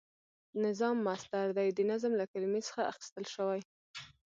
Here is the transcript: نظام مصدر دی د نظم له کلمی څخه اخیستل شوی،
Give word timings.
نظام 0.65 0.97
مصدر 1.09 1.47
دی 1.57 1.67
د 1.73 1.79
نظم 1.91 2.11
له 2.19 2.25
کلمی 2.33 2.61
څخه 2.67 2.81
اخیستل 2.91 3.25
شوی، 3.33 3.61